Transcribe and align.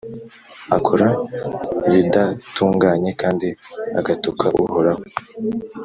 akora 0.77 1.07
ibidatunganye 1.89 3.11
kandi 3.21 3.47
agatuka 3.99 4.45
Uhoraho, 4.63 5.03